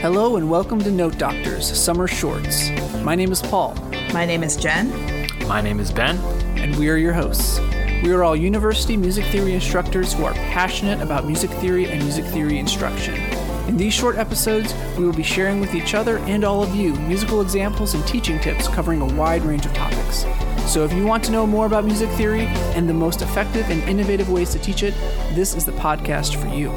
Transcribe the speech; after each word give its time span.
Hello 0.00 0.36
and 0.36 0.48
welcome 0.48 0.78
to 0.78 0.92
Note 0.92 1.18
Doctors 1.18 1.66
Summer 1.76 2.06
Shorts. 2.06 2.70
My 3.02 3.16
name 3.16 3.32
is 3.32 3.42
Paul, 3.42 3.74
My 4.12 4.24
name 4.24 4.44
is 4.44 4.56
Jen. 4.56 4.90
My 5.48 5.60
name 5.60 5.80
is 5.80 5.90
Ben. 5.90 6.16
and 6.56 6.76
we 6.76 6.88
are 6.88 6.96
your 6.96 7.12
hosts. 7.12 7.58
We 8.04 8.12
are 8.12 8.22
all 8.22 8.36
university 8.36 8.96
music 8.96 9.24
theory 9.26 9.54
instructors 9.54 10.12
who 10.12 10.24
are 10.24 10.34
passionate 10.34 11.00
about 11.00 11.26
music 11.26 11.50
theory 11.50 11.90
and 11.90 12.00
music 12.00 12.24
theory 12.26 12.60
instruction. 12.60 13.16
In 13.66 13.76
these 13.76 13.92
short 13.92 14.18
episodes, 14.18 14.72
we 14.96 15.04
will 15.04 15.12
be 15.12 15.24
sharing 15.24 15.60
with 15.60 15.74
each 15.74 15.94
other 15.94 16.18
and 16.18 16.44
all 16.44 16.62
of 16.62 16.76
you 16.76 16.94
musical 16.94 17.40
examples 17.40 17.94
and 17.94 18.06
teaching 18.06 18.38
tips 18.38 18.68
covering 18.68 19.00
a 19.00 19.14
wide 19.14 19.42
range 19.42 19.66
of 19.66 19.74
topics. 19.74 20.24
So 20.72 20.84
if 20.84 20.92
you 20.92 21.06
want 21.06 21.24
to 21.24 21.32
know 21.32 21.44
more 21.44 21.66
about 21.66 21.84
music 21.84 22.08
theory 22.10 22.46
and 22.76 22.88
the 22.88 22.94
most 22.94 23.20
effective 23.20 23.68
and 23.68 23.82
innovative 23.82 24.30
ways 24.30 24.50
to 24.50 24.60
teach 24.60 24.84
it, 24.84 24.94
this 25.34 25.56
is 25.56 25.64
the 25.64 25.72
podcast 25.72 26.40
for 26.40 26.46
you. 26.54 26.70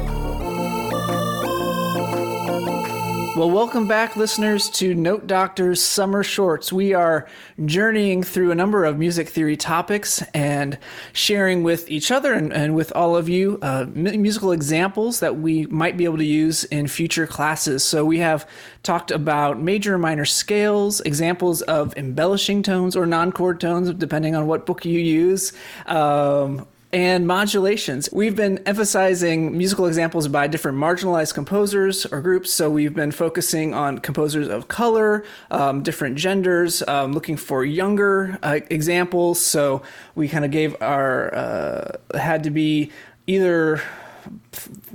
Well, 3.34 3.50
welcome 3.50 3.88
back, 3.88 4.14
listeners, 4.14 4.68
to 4.72 4.94
Note 4.94 5.26
Doctor's 5.26 5.80
Summer 5.82 6.22
Shorts. 6.22 6.70
We 6.70 6.92
are 6.92 7.26
journeying 7.64 8.24
through 8.24 8.50
a 8.50 8.54
number 8.54 8.84
of 8.84 8.98
music 8.98 9.26
theory 9.26 9.56
topics 9.56 10.22
and 10.34 10.76
sharing 11.14 11.62
with 11.62 11.90
each 11.90 12.10
other 12.10 12.34
and, 12.34 12.52
and 12.52 12.74
with 12.74 12.92
all 12.94 13.16
of 13.16 13.30
you 13.30 13.58
uh, 13.62 13.86
mu- 13.94 14.18
musical 14.18 14.52
examples 14.52 15.20
that 15.20 15.38
we 15.38 15.64
might 15.68 15.96
be 15.96 16.04
able 16.04 16.18
to 16.18 16.26
use 16.26 16.64
in 16.64 16.88
future 16.88 17.26
classes. 17.26 17.82
So, 17.82 18.04
we 18.04 18.18
have 18.18 18.46
talked 18.82 19.10
about 19.10 19.58
major 19.58 19.94
and 19.94 20.02
minor 20.02 20.26
scales, 20.26 21.00
examples 21.00 21.62
of 21.62 21.96
embellishing 21.96 22.62
tones 22.62 22.94
or 22.94 23.06
non 23.06 23.32
chord 23.32 23.62
tones, 23.62 23.90
depending 23.94 24.36
on 24.36 24.46
what 24.46 24.66
book 24.66 24.84
you 24.84 25.00
use. 25.00 25.54
Um, 25.86 26.66
and 26.92 27.26
modulations. 27.26 28.10
We've 28.12 28.36
been 28.36 28.58
emphasizing 28.66 29.56
musical 29.56 29.86
examples 29.86 30.28
by 30.28 30.46
different 30.46 30.76
marginalized 30.76 31.32
composers 31.32 32.04
or 32.06 32.20
groups. 32.20 32.52
So 32.52 32.68
we've 32.68 32.92
been 32.92 33.12
focusing 33.12 33.72
on 33.72 33.98
composers 33.98 34.48
of 34.48 34.68
color, 34.68 35.24
um, 35.50 35.82
different 35.82 36.16
genders, 36.16 36.82
um, 36.86 37.12
looking 37.14 37.38
for 37.38 37.64
younger 37.64 38.38
uh, 38.42 38.60
examples. 38.68 39.40
So 39.40 39.82
we 40.14 40.28
kind 40.28 40.44
of 40.44 40.50
gave 40.50 40.76
our, 40.82 41.34
uh, 41.34 42.18
had 42.18 42.44
to 42.44 42.50
be 42.50 42.92
either 43.26 43.80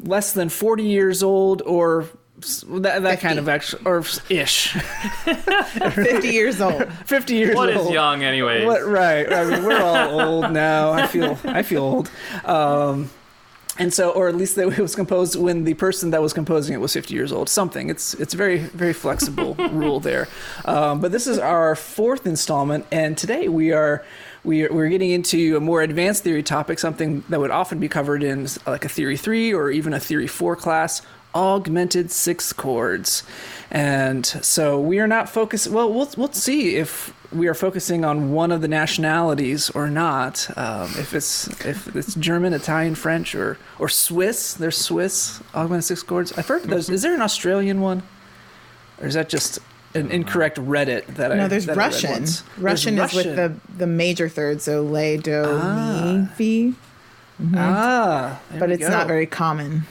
less 0.03 0.33
than 0.33 0.49
40 0.49 0.83
years 0.83 1.23
old 1.23 1.64
or 1.64 2.08
that, 2.67 3.02
that 3.03 3.19
kind 3.19 3.39
of 3.39 3.49
actually, 3.49 3.83
or 3.85 4.03
ish, 4.30 4.71
50 4.73 6.27
years 6.30 6.61
old. 6.61 6.91
50 7.05 7.33
years 7.33 7.55
What 7.55 7.75
old. 7.75 7.88
is 7.88 7.93
young, 7.93 8.23
anyways? 8.23 8.66
What, 8.66 8.85
right. 8.85 9.31
I 9.31 9.45
mean, 9.45 9.63
we're 9.63 9.81
all 9.81 10.19
old 10.21 10.52
now. 10.52 10.91
I 10.91 11.08
feel 11.08 11.38
I 11.43 11.63
feel 11.63 11.83
old. 11.83 12.11
Um, 12.45 13.09
and 13.80 13.93
so, 13.93 14.09
or 14.09 14.27
at 14.27 14.35
least 14.35 14.55
that 14.55 14.67
it 14.67 14.80
was 14.80 14.95
composed 14.95 15.35
when 15.39 15.63
the 15.63 15.75
person 15.75 16.09
that 16.11 16.21
was 16.21 16.33
composing 16.33 16.73
it 16.73 16.80
was 16.80 16.93
50 16.93 17.13
years 17.13 17.31
old. 17.31 17.49
Something. 17.49 17.89
It's 17.89 18.13
it's 18.15 18.33
very 18.33 18.58
very 18.59 18.93
flexible 18.93 19.55
rule 19.71 19.99
there. 19.99 20.27
Um, 20.65 20.99
but 20.99 21.11
this 21.11 21.27
is 21.27 21.39
our 21.39 21.75
fourth 21.75 22.25
installment, 22.27 22.85
and 22.91 23.17
today 23.17 23.47
we 23.47 23.71
are. 23.71 24.03
We 24.43 24.63
are, 24.65 24.71
we're 24.71 24.88
getting 24.88 25.09
into 25.09 25.58
a 25.58 25.59
more 25.59 25.81
advanced 25.81 26.23
theory 26.23 26.43
topic, 26.43 26.80
something 26.80 27.21
that 27.27 27.38
would 27.39 27.52
often 27.52 27.80
be 27.80 27.89
covered 27.89 28.23
in 28.23 28.47
like 28.65 28.85
a 28.85 28.89
theory 28.89 29.17
three 29.17 29.53
or 29.53 29.69
even 29.71 29.93
a 29.93 29.99
theory 29.99 30.27
four 30.27 30.55
class, 30.55 31.02
augmented 31.38 32.09
six 32.11 32.52
chords. 32.52 33.23
And 33.69 34.25
so 34.25 34.80
we 34.80 34.99
are 34.99 35.07
not 35.07 35.30
focused. 35.30 35.67
Well, 35.67 35.93
we'll 35.93 36.09
we'll 36.17 36.31
see 36.31 36.75
if 36.77 37.13
we 37.33 37.47
are 37.47 37.53
focusing 37.53 38.05
on 38.05 38.31
one 38.31 38.52
of 38.52 38.61
the 38.61 38.67
nationalities 38.67 39.69
or 39.71 39.89
not. 39.89 40.49
Um, 40.58 40.89
if 40.97 41.13
it's 41.13 41.47
if 41.65 41.95
it's 41.95 42.15
German, 42.15 42.53
Italian, 42.53 42.95
French, 42.95 43.35
or 43.35 43.58
or 43.77 43.89
Swiss. 43.89 44.53
There's 44.53 44.77
Swiss 44.77 45.41
augmented 45.53 45.83
six 45.83 46.02
chords. 46.03 46.31
I've 46.38 46.47
heard 46.47 46.63
those. 46.63 46.89
Is 46.89 47.02
there 47.02 47.13
an 47.13 47.21
Australian 47.21 47.81
one, 47.81 48.04
or 49.02 49.08
is 49.08 49.14
that 49.14 49.30
just 49.30 49.59
an 49.93 50.09
incorrect 50.11 50.58
Reddit 50.58 51.05
that 51.15 51.31
I? 51.31 51.36
No, 51.36 51.48
there's 51.48 51.65
that 51.65 51.77
I 51.77 51.81
read 51.81 51.93
Russian. 51.93 52.25
Russian 52.58 52.98
is 52.98 53.14
with 53.14 53.36
the, 53.36 53.54
the 53.77 53.87
major 53.87 54.30
third, 54.30 54.61
so 54.61 54.81
lay, 54.81 55.17
do, 55.17 55.43
mi, 55.43 56.25
fi. 56.36 56.73
ah, 57.55 58.39
there 58.49 58.59
But 58.59 58.71
it's 58.71 58.87
not 58.87 59.08
very 59.08 59.25
common. 59.27 59.83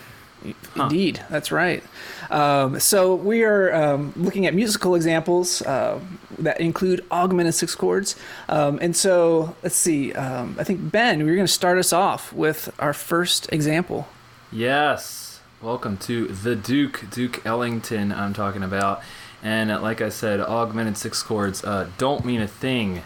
Indeed, 0.77 1.23
that's 1.31 1.51
right. 1.51 1.83
Um, 2.31 2.79
so 2.81 3.15
we 3.15 3.43
are 3.43 3.75
um, 3.75 4.13
looking 4.17 4.47
at 4.47 4.55
musical 4.55 4.95
examples 4.95 5.63
uh, 5.63 6.01
that 6.39 6.61
include 6.61 7.05
augmented 7.11 7.55
six 7.55 7.75
chords. 7.75 8.17
Um, 8.49 8.79
and 8.81 8.95
so 8.95 9.57
let's 9.63 9.77
see. 9.77 10.13
Um, 10.13 10.57
I 10.59 10.65
think 10.65 10.93
Ben, 10.93 11.25
we're 11.25 11.35
going 11.35 11.47
to 11.47 11.53
start 11.53 11.79
us 11.79 11.93
off 11.93 12.33
with 12.33 12.73
our 12.79 12.93
first 12.93 13.53
example. 13.53 14.09
Yes. 14.53 15.41
Welcome 15.63 15.97
to 15.99 16.29
the 16.29 16.55
Duke, 16.55 17.05
Duke 17.11 17.45
Ellington. 17.47 18.13
I'm 18.13 18.35
talking 18.35 18.63
about, 18.63 19.03
and 19.43 19.71
uh, 19.71 19.81
like 19.81 20.01
I 20.01 20.11
said, 20.11 20.39
augmented 20.41 20.99
six 20.99 21.23
chords 21.23 21.65
uh, 21.65 21.89
don't 21.97 22.25
mean 22.25 22.43
a 22.43 22.47
thing 22.47 23.03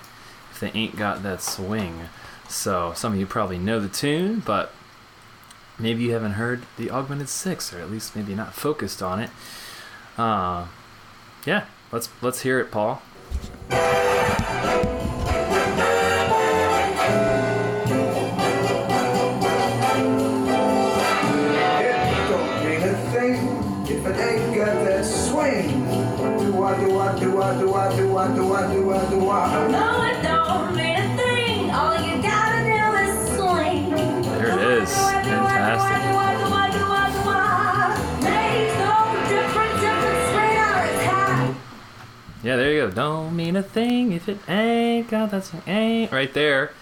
if 0.50 0.60
they 0.60 0.70
ain't 0.72 0.96
got 0.96 1.22
that 1.22 1.40
swing. 1.42 2.08
So 2.48 2.92
some 2.94 3.12
of 3.12 3.18
you 3.20 3.26
probably 3.26 3.58
know 3.58 3.78
the 3.78 3.88
tune, 3.88 4.40
but 4.44 4.74
maybe 5.80 6.04
you 6.04 6.12
haven't 6.12 6.32
heard 6.32 6.62
the 6.76 6.90
augmented 6.90 7.28
six, 7.28 7.72
or 7.72 7.80
at 7.80 7.90
least 7.90 8.14
maybe 8.14 8.34
not 8.34 8.54
focused 8.54 9.02
on 9.02 9.20
it. 9.20 9.30
Uh, 10.16 10.66
yeah. 11.46 11.64
Let's 11.92 12.08
let's 12.22 12.42
hear 12.42 12.60
it, 12.60 12.70
Paul. 12.70 13.02
Do 26.40 26.62
I 26.62 26.78
do 26.78 26.98
I 26.98 27.18
do 27.18 27.42
I 27.42 27.56
do 27.58 27.74
I 27.74 27.96
do 27.96 28.16
I 28.16 28.34
do 28.34 28.54
I 28.54 28.72
do 28.72 28.89
I 28.89 28.89
Yeah, 42.80 42.86
there 42.86 42.88
you 42.88 42.94
go. 42.94 43.02
Don't 43.02 43.36
mean 43.36 43.56
a 43.56 43.62
thing 43.62 44.12
if 44.12 44.26
it 44.28 44.38
ain't 44.48 45.08
got 45.08 45.30
that 45.32 45.44
swing. 45.44 45.62
Ain't 45.66 46.12
right 46.12 46.32
there. 46.32 46.72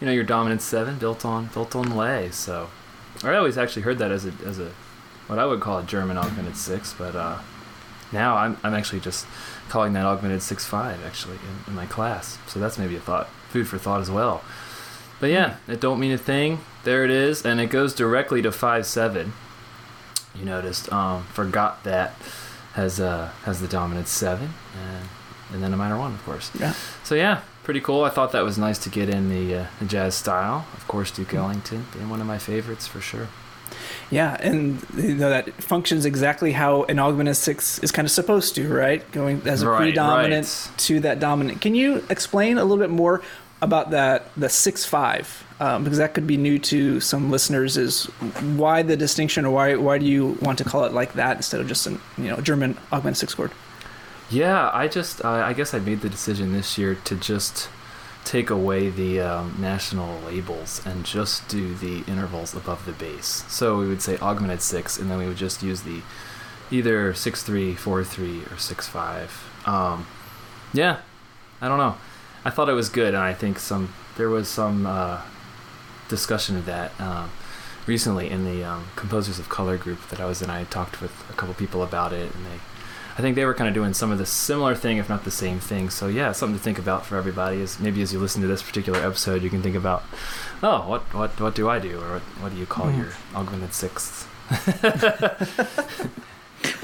You 0.00 0.06
know 0.06 0.12
your 0.12 0.24
dominant 0.24 0.62
seven 0.62 0.98
built 0.98 1.24
on 1.24 1.48
built 1.52 1.76
on 1.76 1.94
lay. 1.94 2.30
So 2.30 2.70
I 3.22 3.34
always 3.34 3.58
actually 3.58 3.82
heard 3.82 3.98
that 3.98 4.10
as 4.10 4.24
a 4.24 4.32
as 4.46 4.58
a 4.58 4.72
what 5.26 5.38
I 5.38 5.44
would 5.44 5.60
call 5.60 5.78
a 5.78 5.82
German 5.82 6.16
augmented 6.16 6.56
six, 6.56 6.94
but 6.94 7.14
uh, 7.14 7.40
now 8.10 8.36
I'm 8.36 8.56
I'm 8.62 8.74
actually 8.74 9.00
just 9.00 9.26
calling 9.68 9.92
that 9.92 10.06
augmented 10.06 10.42
six 10.42 10.64
five 10.64 11.04
actually 11.04 11.36
in, 11.36 11.72
in 11.72 11.74
my 11.74 11.86
class. 11.86 12.38
So 12.46 12.58
that's 12.58 12.78
maybe 12.78 12.96
a 12.96 13.00
thought 13.00 13.28
food 13.50 13.68
for 13.68 13.76
thought 13.78 14.00
as 14.00 14.10
well. 14.10 14.42
But 15.20 15.30
yeah, 15.30 15.56
it 15.68 15.80
don't 15.80 16.00
mean 16.00 16.12
a 16.12 16.18
thing. 16.18 16.60
There 16.84 17.04
it 17.04 17.10
is, 17.10 17.44
and 17.44 17.60
it 17.60 17.66
goes 17.66 17.94
directly 17.94 18.40
to 18.42 18.50
five 18.50 18.86
seven. 18.86 19.34
You 20.34 20.46
noticed. 20.46 20.90
Um, 20.92 21.24
forgot 21.24 21.84
that 21.84 22.14
has 22.72 22.98
uh 22.98 23.28
has 23.44 23.60
the 23.60 23.68
dominant 23.68 24.08
seven 24.08 24.54
and 24.74 25.08
and 25.54 25.62
then 25.62 25.72
a 25.72 25.76
minor 25.76 25.96
one, 25.98 26.12
of 26.12 26.22
course. 26.26 26.50
Yeah. 26.60 26.74
So 27.04 27.14
yeah, 27.14 27.40
pretty 27.62 27.80
cool. 27.80 28.04
I 28.04 28.10
thought 28.10 28.32
that 28.32 28.44
was 28.44 28.58
nice 28.58 28.78
to 28.80 28.90
get 28.90 29.08
in 29.08 29.30
the, 29.30 29.60
uh, 29.60 29.66
the 29.78 29.86
jazz 29.86 30.14
style. 30.14 30.66
Of 30.76 30.86
course, 30.88 31.10
Duke 31.10 31.30
Hmm. 31.30 31.36
Ellington 31.38 31.86
being 31.94 32.10
one 32.10 32.20
of 32.20 32.26
my 32.26 32.38
favorites 32.38 32.86
for 32.86 33.00
sure. 33.00 33.28
Yeah, 34.10 34.36
and 34.40 34.84
you 34.96 35.14
know 35.14 35.30
that 35.30 35.50
functions 35.62 36.04
exactly 36.04 36.52
how 36.52 36.84
an 36.84 36.98
augmented 36.98 37.36
six 37.36 37.78
is 37.80 37.90
kind 37.90 38.04
of 38.06 38.12
supposed 38.12 38.54
to, 38.56 38.68
right? 38.72 39.00
Going 39.12 39.42
as 39.46 39.62
a 39.62 39.68
Right, 39.68 39.78
predominant 39.78 40.46
right. 40.70 40.78
to 40.78 41.00
that 41.00 41.18
dominant. 41.18 41.60
Can 41.60 41.74
you 41.74 42.04
explain 42.10 42.58
a 42.58 42.62
little 42.64 42.76
bit 42.82 42.90
more 42.90 43.22
about 43.62 43.90
that 43.90 44.28
the 44.36 44.48
six 44.48 44.84
five? 44.84 45.42
Um, 45.60 45.82
because 45.82 45.98
that 45.98 46.14
could 46.14 46.26
be 46.26 46.36
new 46.36 46.58
to 46.60 47.00
some 47.00 47.30
listeners. 47.30 47.76
Is 47.76 48.04
why 48.56 48.82
the 48.82 48.96
distinction, 48.96 49.44
or 49.44 49.50
why 49.50 49.74
why 49.76 49.98
do 49.98 50.06
you 50.06 50.36
want 50.42 50.58
to 50.58 50.64
call 50.64 50.84
it 50.84 50.92
like 50.92 51.14
that 51.14 51.36
instead 51.38 51.60
of 51.60 51.66
just 51.66 51.86
an 51.86 52.00
you 52.18 52.28
know 52.28 52.40
German 52.40 52.76
augmented 52.92 53.16
six 53.18 53.34
chord? 53.34 53.50
Yeah, 54.30 54.70
I 54.72 54.88
just 54.88 55.24
uh, 55.24 55.28
I 55.28 55.52
guess 55.52 55.74
I 55.74 55.78
made 55.78 56.00
the 56.00 56.08
decision 56.08 56.52
this 56.52 56.78
year 56.78 56.94
to 57.04 57.14
just 57.14 57.68
take 58.24 58.48
away 58.48 58.88
the 58.88 59.20
um, 59.20 59.56
national 59.60 60.18
labels 60.22 60.80
and 60.86 61.04
just 61.04 61.46
do 61.46 61.74
the 61.74 62.02
intervals 62.10 62.54
above 62.54 62.86
the 62.86 62.92
bass. 62.92 63.44
So 63.48 63.78
we 63.78 63.86
would 63.86 64.00
say 64.00 64.16
augmented 64.18 64.62
six, 64.62 64.98
and 64.98 65.10
then 65.10 65.18
we 65.18 65.26
would 65.26 65.36
just 65.36 65.62
use 65.62 65.82
the 65.82 66.00
either 66.70 67.12
six 67.14 67.42
three, 67.42 67.74
four 67.74 68.02
three, 68.02 68.42
or 68.50 68.56
six 68.56 68.88
five. 68.88 69.44
Um, 69.66 70.06
yeah, 70.72 71.00
I 71.60 71.68
don't 71.68 71.78
know. 71.78 71.96
I 72.44 72.50
thought 72.50 72.68
it 72.68 72.74
was 72.74 72.88
good, 72.88 73.14
and 73.14 73.22
I 73.22 73.34
think 73.34 73.58
some 73.58 73.92
there 74.16 74.30
was 74.30 74.48
some 74.48 74.86
uh, 74.86 75.20
discussion 76.08 76.56
of 76.56 76.66
that 76.66 76.98
um, 77.00 77.30
recently 77.86 78.30
in 78.30 78.44
the 78.44 78.64
um, 78.64 78.86
composers 78.96 79.38
of 79.38 79.48
color 79.48 79.76
group 79.76 80.08
that 80.08 80.18
I 80.18 80.24
was 80.24 80.40
in. 80.40 80.50
I 80.50 80.64
talked 80.64 81.00
with 81.02 81.12
a 81.30 81.34
couple 81.34 81.54
people 81.54 81.82
about 81.82 82.12
it, 82.12 82.34
and 82.34 82.46
they 82.46 82.60
I 83.16 83.22
think 83.22 83.36
they 83.36 83.44
were 83.44 83.54
kind 83.54 83.68
of 83.68 83.74
doing 83.74 83.94
some 83.94 84.10
of 84.10 84.18
the 84.18 84.26
similar 84.26 84.74
thing, 84.74 84.96
if 84.96 85.08
not 85.08 85.24
the 85.24 85.30
same 85.30 85.60
thing. 85.60 85.88
So 85.88 86.08
yeah, 86.08 86.32
something 86.32 86.58
to 86.58 86.62
think 86.62 86.78
about 86.78 87.06
for 87.06 87.16
everybody 87.16 87.60
is 87.60 87.78
maybe 87.78 88.02
as 88.02 88.12
you 88.12 88.18
listen 88.18 88.42
to 88.42 88.48
this 88.48 88.62
particular 88.62 88.98
episode, 88.98 89.42
you 89.42 89.50
can 89.50 89.62
think 89.62 89.76
about, 89.76 90.02
oh, 90.62 90.88
what 90.88 91.02
what 91.14 91.40
what 91.40 91.54
do 91.54 91.68
I 91.68 91.78
do, 91.78 92.00
or 92.00 92.14
what, 92.14 92.22
what 92.40 92.52
do 92.52 92.58
you 92.58 92.66
call 92.66 92.86
mm-hmm. 92.86 93.02
your 93.02 93.12
augmented 93.34 93.72
sixths? 93.72 94.26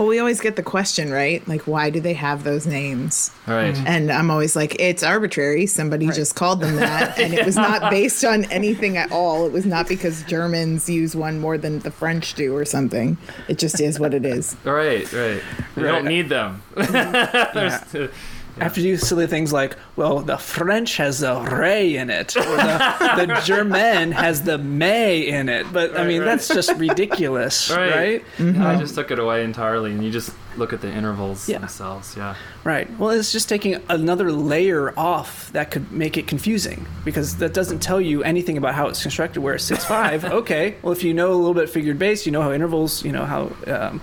Well, 0.01 0.09
we 0.09 0.19
always 0.19 0.41
get 0.41 0.57
the 0.57 0.63
question, 0.63 1.11
right? 1.13 1.47
Like, 1.47 1.67
why 1.67 1.91
do 1.91 2.01
they 2.01 2.15
have 2.15 2.43
those 2.43 2.67
names? 2.67 3.31
Right. 3.47 3.75
Mm-hmm. 3.75 3.87
And 3.87 4.11
I'm 4.11 4.31
always 4.31 4.57
like, 4.57 4.81
it's 4.81 5.03
arbitrary. 5.03 5.67
Somebody 5.67 6.07
just 6.09 6.37
called 6.37 6.63
them 6.63 6.77
that. 6.77 7.19
And 7.21 7.35
it 7.35 7.45
was 7.45 7.57
not 7.57 7.91
based 7.91 8.25
on 8.25 8.47
anything 8.47 8.97
at 8.97 9.13
all. 9.13 9.45
It 9.45 9.53
was 9.53 9.67
not 9.67 9.87
because 9.89 10.23
Germans 10.23 10.89
use 10.89 11.15
one 11.15 11.39
more 11.39 11.59
than 11.59 11.81
the 11.81 11.91
French 11.91 12.33
do 12.33 12.57
or 12.57 12.65
something. 12.65 13.19
It 13.47 13.59
just 13.59 13.79
is 13.79 14.01
what 14.01 14.15
it 14.15 14.25
is. 14.25 14.57
Right, 14.65 15.13
right. 15.13 15.43
We 15.77 15.83
Right. 15.83 15.93
don't 15.93 16.07
need 16.07 16.31
them. 16.31 16.63
There's- 18.61 18.71
After 18.71 18.81
you 18.83 18.97
silly 18.97 19.27
things 19.27 19.53
like, 19.53 19.77
well, 19.97 20.21
the 20.21 20.37
French 20.39 20.97
has 20.99 21.21
the 21.21 21.35
ray 21.41 21.97
in 21.97 22.11
it, 22.11 22.37
or 22.37 22.43
the, 22.43 23.25
the 23.27 23.41
German 23.45 24.13
has 24.13 24.43
the 24.43 24.59
may 24.59 25.21
in 25.27 25.49
it. 25.49 25.67
But 25.73 25.99
I 25.99 26.07
mean, 26.07 26.21
right. 26.21 26.27
that's 26.27 26.49
just 26.49 26.73
ridiculous, 26.77 27.71
right? 27.77 28.23
right. 28.39 28.57
I 28.61 28.77
just 28.79 28.95
took 28.95 29.11
it 29.11 29.19
away 29.19 29.45
entirely, 29.45 29.91
and 29.93 30.05
you 30.05 30.11
just 30.11 30.33
look 30.57 30.73
at 30.73 30.81
the 30.81 30.93
intervals 30.93 31.49
Yeah. 31.49 31.59
themselves. 31.59 32.15
Yeah. 32.17 32.35
Right. 32.65 32.89
Well, 32.99 33.11
it's 33.11 33.33
just 33.33 33.49
taking 33.49 33.81
another 33.89 34.33
layer 34.33 34.93
off 34.99 35.51
that 35.53 35.71
could 35.71 35.91
make 35.93 36.17
it 36.19 36.27
confusing 36.27 36.87
because 37.05 37.37
that 37.37 37.55
doesn't 37.55 37.79
tell 37.79 38.01
you 38.01 38.23
anything 38.25 38.59
about 38.59 38.75
how 38.75 38.89
it's 38.89 39.01
constructed. 39.01 39.41
Where 39.41 39.55
it's 39.55 39.65
six 39.65 39.85
five, 39.85 40.25
okay. 40.41 40.75
Well, 40.83 40.93
if 40.93 41.03
you 41.05 41.15
know 41.15 41.33
a 41.33 41.35
little 41.35 41.55
bit 41.55 41.71
figured 41.71 41.99
bass, 41.99 42.27
you 42.27 42.33
know 42.33 42.43
how 42.43 42.53
intervals, 42.53 43.05
you 43.05 43.13
know 43.13 43.25
how 43.25 43.53
um, 43.69 44.01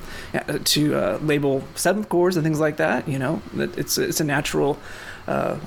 to 0.64 0.96
uh, 0.96 1.20
label 1.22 1.64
seventh 1.76 2.08
chords 2.10 2.38
and 2.38 2.44
things 2.44 2.60
like 2.60 2.78
that. 2.78 3.08
You 3.08 3.20
know, 3.20 3.42
that 3.56 3.78
it's 3.78 3.98
it's 3.98 4.20
a 4.22 4.24
natural 4.24 4.47
uh, 4.56 4.72
uh, 5.28 5.58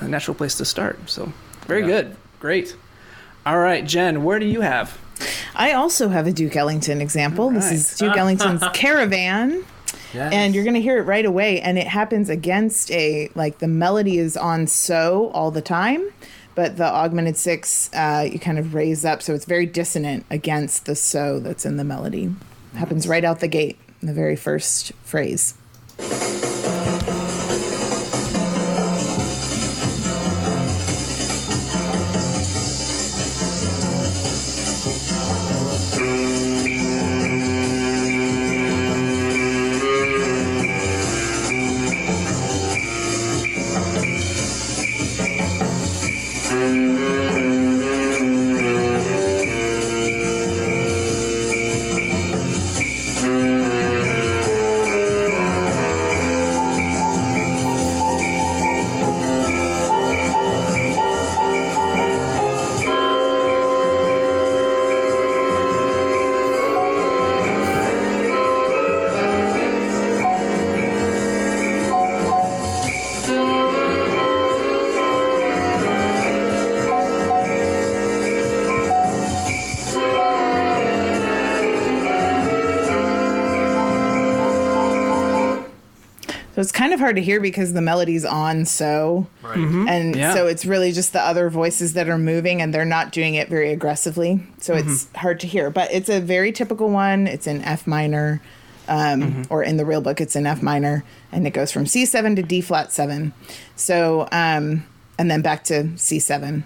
a 0.00 0.08
natural 0.08 0.34
place 0.34 0.54
to 0.56 0.64
start. 0.64 0.98
So 1.08 1.32
very 1.66 1.80
Yeah. 1.80 1.86
good, 1.86 2.16
great. 2.40 2.76
All 3.44 3.58
right, 3.58 3.84
Jen, 3.84 4.24
where 4.24 4.38
do 4.38 4.46
you 4.46 4.60
have? 4.62 4.98
I 5.54 5.72
also 5.72 6.08
have 6.08 6.26
a 6.26 6.32
Duke 6.32 6.56
Ellington 6.56 7.00
example. 7.00 7.50
This 7.50 7.70
is 7.72 7.96
Duke 7.96 8.16
Ellington's 8.16 8.62
Caravan. 8.74 9.64
Yes. 10.14 10.32
and 10.32 10.54
you're 10.54 10.64
going 10.64 10.74
to 10.74 10.80
hear 10.80 10.98
it 10.98 11.02
right 11.02 11.24
away 11.26 11.60
and 11.60 11.76
it 11.78 11.86
happens 11.86 12.30
against 12.30 12.90
a 12.90 13.28
like 13.34 13.58
the 13.58 13.68
melody 13.68 14.18
is 14.18 14.36
on 14.36 14.66
so 14.66 15.30
all 15.34 15.50
the 15.50 15.60
time 15.60 16.08
but 16.54 16.76
the 16.78 16.84
augmented 16.86 17.36
six 17.36 17.90
uh, 17.92 18.26
you 18.30 18.38
kind 18.38 18.58
of 18.58 18.72
raise 18.72 19.04
up 19.04 19.20
so 19.20 19.34
it's 19.34 19.44
very 19.44 19.66
dissonant 19.66 20.24
against 20.30 20.86
the 20.86 20.94
so 20.94 21.38
that's 21.40 21.66
in 21.66 21.76
the 21.76 21.84
melody 21.84 22.34
happens 22.74 23.06
right 23.06 23.24
out 23.24 23.40
the 23.40 23.48
gate 23.48 23.78
in 24.00 24.06
the 24.06 24.14
very 24.14 24.36
first 24.36 24.92
phrase 25.02 25.54
so 86.56 86.62
it's 86.62 86.72
kind 86.72 86.94
of 86.94 87.00
hard 87.00 87.16
to 87.16 87.22
hear 87.22 87.38
because 87.38 87.74
the 87.74 87.82
melody's 87.82 88.24
on 88.24 88.64
so. 88.64 89.26
Right. 89.42 89.58
and 89.58 90.16
Yeah. 90.16 90.32
so 90.32 90.46
it's 90.46 90.64
really 90.64 90.90
just 90.90 91.12
the 91.12 91.20
other 91.20 91.50
voices 91.50 91.92
that 91.92 92.08
are 92.08 92.16
moving 92.16 92.62
and 92.62 92.72
they're 92.72 92.86
not 92.86 93.12
doing 93.12 93.34
it 93.34 93.50
very 93.50 93.72
aggressively. 93.72 94.40
So 94.58 94.72
it's 94.72 95.06
hard 95.14 95.38
to 95.40 95.46
hear 95.46 95.68
but 95.68 95.92
it's 95.92 96.08
a 96.08 96.18
very 96.18 96.52
typical 96.52 96.88
one. 96.88 97.26
It's 97.26 97.46
in 97.46 97.60
f 97.62 97.86
minor 97.86 98.40
um, 98.88 99.42
or 99.50 99.62
in 99.62 99.76
the 99.76 99.84
real 99.84 100.00
book 100.00 100.18
it's 100.20 100.34
in 100.34 100.46
f 100.46 100.62
minor 100.62 101.04
and 101.30 101.46
it 101.46 101.50
goes 101.50 101.70
from 101.72 101.84
c7 101.84 102.36
to 102.36 102.42
d 102.42 102.60
flat 102.62 102.90
7 102.92 103.32
so 103.74 104.28
um, 104.32 104.86
and 105.18 105.30
then 105.30 105.42
back 105.42 105.64
to 105.64 105.84
c7 105.96 106.62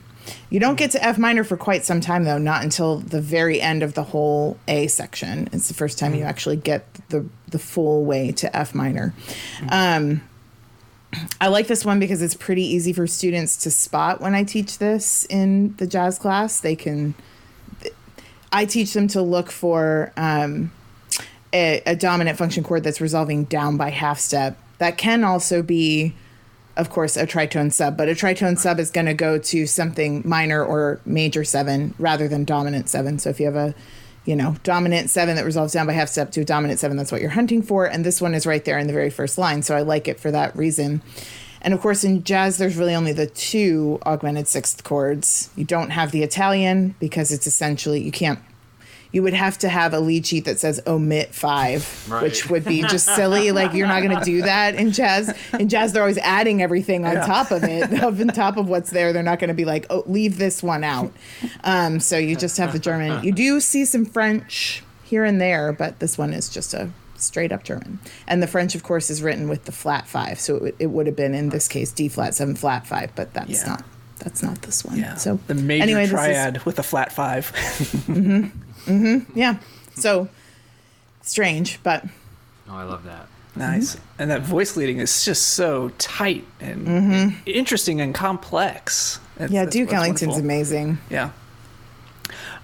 you 0.51 0.61
don't 0.61 0.77
get 0.77 0.91
to 0.91 1.05
f 1.05 1.19
minor 1.19 1.45
for 1.45 1.57
quite 1.57 1.85
some 1.85 2.01
time 2.01 2.25
though 2.25 2.39
not 2.39 2.63
until 2.63 2.99
the 2.99 3.21
very 3.21 3.61
end 3.61 3.83
of 3.83 3.95
the 3.95 4.05
whole 4.05 4.59
a 4.69 4.87
section 4.87 5.49
it's 5.53 5.69
the 5.69 5.75
first 5.75 5.99
time 5.99 6.15
you 6.15 6.23
actually 6.23 6.57
get 6.57 6.85
the 7.09 7.25
the 7.49 7.59
full 7.59 8.05
way 8.05 8.33
to 8.33 8.55
f 8.57 8.75
minor 8.75 9.15
um, 9.71 10.23
I 11.41 11.49
like 11.49 11.67
this 11.67 11.85
one 11.85 11.99
because 11.99 12.23
it's 12.23 12.35
pretty 12.35 12.63
easy 12.63 12.93
for 12.93 13.07
students 13.07 13.57
to 13.59 13.71
spot 13.71 14.21
when 14.21 14.35
I 14.35 14.45
teach 14.45 14.79
this 14.79 15.25
in 15.25 15.75
the 15.77 15.87
jazz 15.87 16.19
class. 16.19 16.61
They 16.61 16.77
can, 16.77 17.15
I 18.53 18.65
teach 18.65 18.93
them 18.93 19.09
to 19.09 19.23
look 19.23 19.51
for 19.51 20.13
um, 20.17 20.71
a, 21.53 21.83
a 21.85 21.97
dominant 21.97 22.39
function 22.39 22.63
chord 22.63 22.85
that's 22.85 23.01
resolving 23.01 23.45
down 23.45 23.77
by 23.77 23.91
half 23.91 24.21
step. 24.21 24.57
That 24.79 24.99
can 24.99 25.25
also 25.25 25.63
be, 25.63 26.15
of 26.81 26.91
course, 26.91 27.17
a 27.17 27.27
tritone 27.27 27.73
sub, 27.73 27.97
but 27.97 28.09
a 28.09 28.13
tritone 28.13 28.59
sub 28.59 28.81
is 28.81 28.91
going 28.91 29.07
to 29.07 29.15
go 29.15 29.39
to 29.39 29.67
something 29.67 30.23
minor 30.25 30.65
or 30.65 31.01
major 31.05 31.45
seven 31.45 31.95
rather 31.99 32.27
than 32.27 32.45
dominant 32.45 32.89
seven. 32.89 33.19
So 33.19 33.31
if 33.31 33.39
you 33.39 33.47
have 33.47 33.57
a 33.57 33.75
you 34.25 34.37
know, 34.37 34.55
dominant 34.63 35.11
seven 35.11 35.37
that 35.37 35.45
resolves 35.45 35.73
down 35.73 35.87
by 35.87 35.93
half 35.93 36.09
step 36.09 36.31
to 36.33 36.43
a 36.43 36.45
dominant 36.45 36.79
seven. 36.79 36.97
That's 36.97 37.11
what 37.11 37.21
you're 37.21 37.31
hunting 37.31 37.63
for. 37.63 37.87
And 37.87 38.05
this 38.05 38.21
one 38.21 38.35
is 38.35 38.47
right 38.47 38.65
there 38.65 38.79
in 38.79 38.87
the 38.87 38.93
very 38.93 39.11
first 39.11 39.39
line. 39.39 39.63
So 39.63 39.75
I 39.75 39.83
like 39.83 40.09
it 40.09 40.21
for 40.21 40.31
that 40.31 40.55
reason. 40.55 41.03
And 41.63 41.75
of 41.75 41.81
course, 41.81 42.05
in 42.05 42.23
jazz, 42.23 42.59
there's 42.59 42.77
really 42.77 42.95
only 42.95 43.13
the 43.13 43.27
two 43.27 43.99
augmented 44.07 44.49
sixth 44.49 44.85
chords. 44.85 45.51
You 45.57 45.65
don't 45.65 45.91
have 45.91 46.11
the 46.11 46.23
Italian 46.23 46.95
because 47.01 47.33
it's 47.33 47.47
essentially, 47.47 48.03
you 48.03 48.13
can't, 48.13 48.39
you 49.13 49.23
would 49.23 49.35
have 49.35 49.59
to 49.59 49.69
have 49.69 49.93
a 49.93 49.99
lead 50.01 50.25
sheet 50.27 50.45
that 50.45 50.59
says 50.61 50.81
omit 50.87 51.35
five, 51.35 52.07
Right. 52.09 52.23
which 52.23 52.49
would 52.49 52.65
be 52.65 52.83
just 52.83 53.07
silly. 53.15 53.51
Like, 53.61 53.73
you're 53.75 53.89
not 53.89 54.03
going 54.03 54.17
to 54.19 54.25
do 54.25 54.43
that 54.43 54.75
in 54.77 54.93
jazz. 54.93 55.37
In 55.59 55.69
jazz, 55.69 55.93
they're 55.93 56.03
always 56.03 56.19
adding 56.19 56.63
everything 56.63 57.05
on 57.05 57.17
top 57.17 57.51
of 57.51 57.65
it, 57.65 58.03
on 58.05 58.29
top 58.29 58.57
of 58.57 58.69
what's 58.69 58.91
there. 58.91 59.13
They're 59.13 59.23
not 59.23 59.39
going 59.41 59.49
to 59.49 59.55
be 59.55 59.65
like, 59.65 59.87
oh, 59.91 60.05
leave 60.07 60.39
this 60.39 60.63
one 60.63 60.85
out. 60.85 61.13
Um, 61.65 61.99
so 62.01 62.17
you 62.19 62.37
just 62.37 62.57
have 62.59 62.73
the 62.73 62.79
German. 62.79 63.25
You 63.25 63.33
do 63.33 63.59
see 63.61 63.85
some 63.85 64.05
French 64.07 64.83
here 65.05 65.25
and 65.25 65.41
there, 65.41 65.73
but 65.73 65.99
this 65.99 66.17
one 66.17 66.33
is 66.33 66.49
just 66.49 66.73
a 66.75 66.91
straight 67.17 67.51
up 67.53 67.65
German. 67.65 67.99
And 68.29 68.41
the 68.43 68.47
French, 68.47 68.75
of 68.77 68.83
course, 68.85 69.11
is 69.11 69.21
written 69.23 69.49
with 69.49 69.65
the 69.65 69.73
flat 69.73 70.07
five. 70.07 70.39
So 70.39 70.55
it, 70.57 70.63
would- 70.63 70.77
it 70.79 70.87
would 70.87 71.07
have 71.07 71.17
been 71.17 71.35
in 71.35 71.49
this 71.49 71.67
case 71.69 71.91
D 71.93 72.09
flat 72.09 72.35
seven 72.35 72.55
flat 72.55 72.87
five, 72.87 73.11
but 73.17 73.35
that's 73.35 73.63
Yeah. 73.63 73.71
not 73.71 73.85
that's 74.21 74.43
not 74.43 74.61
this 74.63 74.85
one. 74.85 74.99
Yeah. 74.99 75.15
So 75.17 75.41
the 75.47 75.55
major 75.55 75.83
anyway, 75.83 76.03
this 76.03 76.11
is- 76.11 76.15
triad 76.15 76.65
with 76.65 76.79
a 76.79 76.83
flat 76.83 77.11
five. 78.87 79.27
yeah. 79.35 79.57
So 79.97 80.29
strange, 81.23 81.81
but 81.83 82.05
Oh, 82.69 82.77
I 82.77 82.85
love 82.85 83.05
that. 83.05 83.27
nice. 83.57 83.97
Mm-hmm. 83.97 84.23
And 84.23 84.31
that 84.31 84.43
voice 84.43 84.77
leading 84.77 84.99
is 84.99 85.25
just 85.25 85.49
so 85.51 85.91
tight 85.99 86.45
and 86.61 87.35
interesting 87.47 88.01
and 88.01 88.15
complex. 88.15 89.19
It's- 89.37 89.47
Mm-hmm. 89.47 89.55
yeah, 89.55 89.61
it's- 89.63 89.73
Duke 89.73 89.85
it's 89.89 89.93
Ellington's 89.95 90.21
wonderful. 90.33 90.45
amazing. 90.45 90.99
Yeah. 91.11 91.31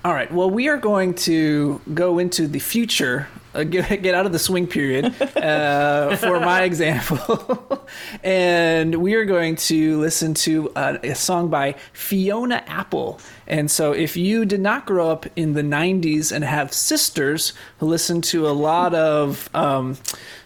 All 0.05 0.13
right. 0.15 0.33
Well, 0.33 0.49
we 0.51 0.69
are 0.69 0.77
going 0.77 1.15
to 1.15 1.81
go 1.93 2.19
into 2.21 2.47
the 2.47 2.61
future, 2.61 3.27
uh, 3.57 3.65
get, 3.65 4.03
get 4.03 4.15
out 4.15 4.27
of 4.27 4.33
the 4.33 4.39
swing 4.39 4.67
period 4.67 5.07
uh, 5.37 6.15
for 6.17 6.41
my 6.41 6.63
example. 6.71 7.87
and 8.23 8.95
we 8.97 9.15
are 9.15 9.25
going 9.25 9.57
to 9.57 9.99
listen 9.99 10.35
to 10.35 10.71
a, 10.77 10.99
a 11.03 11.15
song 11.15 11.49
by 11.49 11.75
Fiona 11.93 12.63
Apple. 12.67 13.21
And 13.47 13.71
so, 13.71 13.93
if 13.93 14.17
you 14.17 14.45
did 14.45 14.61
not 14.61 14.87
grow 14.87 15.09
up 15.09 15.27
in 15.37 15.53
the 15.53 15.63
90s 15.63 16.33
and 16.33 16.45
have 16.45 16.73
sisters 16.73 17.53
who 17.79 17.87
listen 17.87 18.21
to 18.23 18.49
a 18.49 18.51
lot 18.51 18.93
of 18.93 19.49
um, 19.55 19.97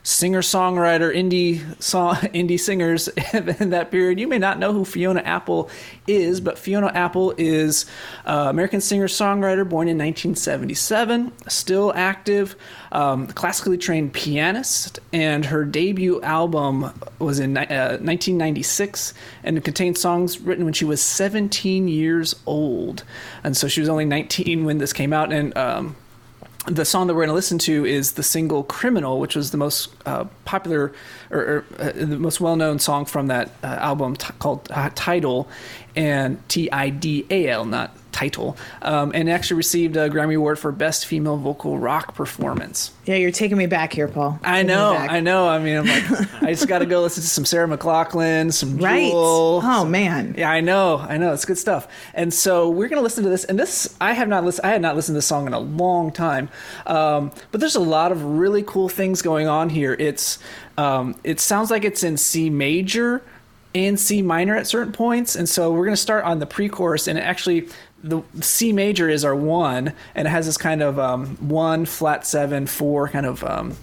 singer 0.02 0.43
songwriter 0.43 1.14
indie 1.14 1.61
song 1.83 2.14
indie 2.35 2.61
singers 2.61 3.09
in 3.33 3.71
that 3.71 3.90
period, 3.90 4.21
you 4.21 4.29
may 4.29 4.38
not 4.38 4.59
know 4.59 4.73
who 4.73 4.85
Fiona 4.85 5.21
Apple 5.21 5.71
is, 6.07 6.40
but 6.40 6.59
Fiona 6.59 6.88
Apple 6.88 7.35
is 7.38 7.87
uh, 8.26 8.47
American 8.50 8.81
singer 8.81 9.09
songwriter 9.09 9.67
born 9.69 9.88
in 9.88 9.97
1977, 9.97 11.33
still 11.49 11.93
active, 11.95 12.55
um, 12.92 13.26
classically 13.28 13.78
trained 13.78 14.12
pianist, 14.12 14.99
and 15.12 15.44
her 15.47 15.64
debut 15.64 16.20
album 16.23 16.92
was 17.18 17.38
in 17.38 17.56
uh, 17.56 17.99
1996 18.00 19.14
and 19.44 19.56
it 19.56 19.64
contained 19.64 19.97
songs 19.97 20.40
written 20.40 20.64
when 20.64 20.75
she 20.75 20.85
was 20.85 21.00
17 21.00 21.88
years 21.88 22.35
old, 22.47 23.04
and 23.44 23.56
so 23.56 23.68
she 23.68 23.80
was 23.80 23.88
only 23.88 24.04
19 24.04 24.64
when 24.64 24.78
this 24.78 24.92
came 24.92 25.12
out, 25.12 25.32
and 25.32 25.56
um, 25.56 25.97
the 26.66 26.85
song 26.85 27.06
that 27.06 27.14
we're 27.14 27.20
going 27.20 27.28
to 27.28 27.35
listen 27.35 27.59
to 27.59 27.87
is 27.87 28.12
the 28.12 28.23
single 28.23 28.62
"Criminal," 28.64 29.18
which 29.18 29.35
was 29.35 29.50
the 29.50 29.56
most 29.56 29.94
uh, 30.04 30.25
popular 30.44 30.92
or, 31.30 31.40
or 31.40 31.64
uh, 31.78 31.92
the 31.92 32.18
most 32.18 32.40
well-known 32.40 32.78
song 32.78 33.04
from 33.06 33.28
that 33.28 33.50
uh, 33.62 33.66
album 33.66 34.16
t- 34.16 34.32
called 34.38 34.68
uh, 34.70 34.90
"Tidal," 34.94 35.49
and 35.97 36.47
T 36.49 36.70
I 36.70 36.90
D 36.90 37.26
A 37.30 37.49
L, 37.49 37.64
not 37.64 37.97
title, 38.20 38.54
um, 38.82 39.12
and 39.14 39.30
actually 39.30 39.56
received 39.56 39.96
a 39.96 40.10
Grammy 40.10 40.36
Award 40.36 40.58
for 40.58 40.70
Best 40.72 41.06
Female 41.06 41.38
Vocal 41.38 41.78
Rock 41.78 42.14
Performance. 42.14 42.92
Yeah, 43.06 43.14
you're 43.16 43.30
taking 43.30 43.56
me 43.56 43.64
back 43.66 43.94
here, 43.94 44.08
Paul. 44.08 44.38
I 44.44 44.62
know. 44.62 44.92
I 44.92 45.20
know. 45.20 45.48
I 45.48 45.58
mean, 45.58 45.78
I'm 45.78 45.86
like, 45.86 46.34
I 46.42 46.52
just 46.52 46.68
got 46.68 46.80
to 46.80 46.86
go 46.86 47.00
listen 47.00 47.22
to 47.22 47.28
some 47.28 47.46
Sarah 47.46 47.66
McLachlan, 47.66 48.52
some 48.52 48.76
Right. 48.76 49.10
Jewel, 49.10 49.62
Oh 49.64 49.80
some- 49.82 49.90
man. 49.90 50.34
yeah, 50.36 50.50
I 50.50 50.60
know, 50.60 50.98
I 50.98 51.16
know, 51.16 51.32
it's 51.32 51.46
good 51.46 51.56
stuff. 51.58 51.88
And 52.12 52.32
so 52.34 52.68
we're 52.68 52.88
gonna 52.88 53.00
listen 53.00 53.24
to 53.24 53.30
this, 53.30 53.44
and 53.44 53.58
this 53.58 53.96
I 54.02 54.12
have 54.12 54.28
not 54.28 54.44
listened. 54.44 54.66
I 54.66 54.70
had 54.70 54.82
not 54.82 54.96
listened 54.96 55.14
to 55.14 55.18
this 55.18 55.26
song 55.26 55.46
in 55.46 55.54
a 55.54 55.58
long 55.58 56.12
time, 56.12 56.50
um, 56.86 57.32
but 57.52 57.60
there's 57.60 57.76
a 57.76 57.80
lot 57.80 58.12
of 58.12 58.22
really 58.22 58.62
cool 58.62 58.90
things 58.90 59.22
going 59.22 59.48
on 59.48 59.70
here. 59.70 59.96
It's 59.98 60.38
um, 60.76 61.14
it 61.24 61.40
sounds 61.40 61.70
like 61.70 61.84
it's 61.84 62.02
in 62.02 62.18
C 62.18 62.50
major 62.50 63.22
and 63.74 63.98
C 64.00 64.20
minor 64.20 64.56
at 64.56 64.66
certain 64.66 64.92
points, 64.92 65.36
and 65.36 65.48
so 65.48 65.72
we're 65.72 65.84
gonna 65.84 65.96
start 65.96 66.24
on 66.24 66.38
the 66.38 66.46
pre-chorus, 66.46 67.06
and 67.08 67.18
actually. 67.18 67.68
The 68.02 68.23
C 68.40 68.73
major 68.73 69.09
is 69.09 69.25
our 69.25 69.35
one, 69.35 69.92
and 70.14 70.26
it 70.26 70.30
has 70.30 70.47
this 70.47 70.57
kind 70.57 70.83
of 70.83 70.99
um, 70.99 71.37
one 71.37 71.85
flat 71.85 72.26
seven 72.26 72.66
four 72.66 73.09
kind 73.09 73.26
of 73.26 73.45
um, 73.45 73.76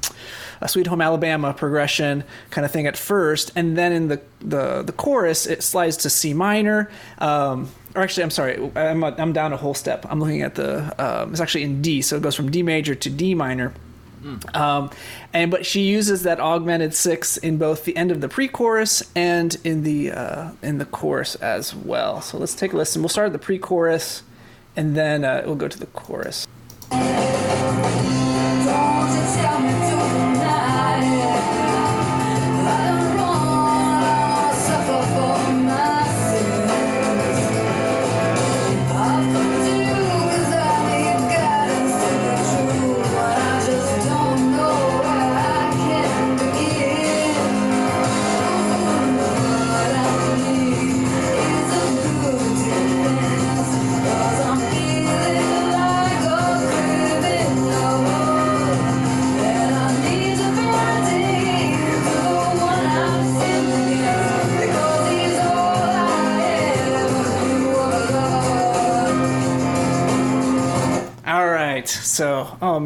a 0.60 0.68
Sweet 0.68 0.88
Home 0.88 1.02
Alabama 1.02 1.54
progression 1.54 2.24
kind 2.50 2.66
of 2.66 2.72
thing 2.72 2.88
at 2.88 2.98
first, 2.98 3.52
and 3.56 3.78
then 3.78 3.92
in 3.92 4.08
the 4.08 4.22
the, 4.40 4.82
the 4.82 4.92
chorus 4.92 5.46
it 5.46 5.62
slides 5.62 5.98
to 5.98 6.10
C 6.10 6.34
minor. 6.34 6.90
Um, 7.20 7.70
or 7.96 8.02
actually, 8.02 8.24
I'm 8.24 8.32
sorry, 8.32 8.72
I'm, 8.76 9.04
I'm 9.04 9.34
down 9.34 9.54
a 9.54 9.58
whole 9.58 9.74
step. 9.74 10.06
I'm 10.10 10.20
looking 10.20 10.42
at 10.42 10.56
the 10.56 10.94
um, 10.98 11.32
it's 11.32 11.42
actually 11.42 11.64
in 11.64 11.82
D, 11.82 12.02
so 12.02 12.16
it 12.16 12.24
goes 12.24 12.36
from 12.36 12.50
D 12.50 12.64
major 12.64 12.96
to 12.96 13.10
D 13.10 13.36
minor. 13.36 13.74
Um, 14.54 14.90
and 15.34 15.52
but 15.52 15.66
she 15.66 15.82
uses 15.82 16.24
that 16.24 16.40
augmented 16.40 16.94
six 16.94 17.38
in 17.38 17.58
both 17.58 17.86
the 17.86 17.96
end 17.96 18.12
of 18.12 18.22
the 18.22 18.30
pre-chorus 18.30 19.04
and 19.16 19.56
in 19.64 19.84
the 19.84 20.12
uh, 20.12 20.52
in 20.62 20.78
the 20.78 20.86
chorus 20.86 21.36
as 21.36 21.76
well. 21.76 22.22
So 22.22 22.38
let's 22.38 22.56
take 22.56 22.74
a 22.74 22.78
listen. 22.78 23.02
We'll 23.02 23.10
start 23.10 23.28
at 23.28 23.34
the 23.34 23.40
pre-chorus, 23.40 24.24
and 24.76 24.96
then 24.96 25.24
uh, 25.24 25.44
we'll 25.46 25.56
go 25.56 25.68
to 25.68 25.80
the 25.80 25.88
chorus. 25.88 26.48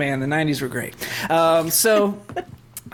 Man, 0.02 0.20
the 0.20 0.26
'90s 0.28 0.62
were 0.62 0.68
great. 0.68 0.96
Um, 1.30 1.70
so, 1.70 2.20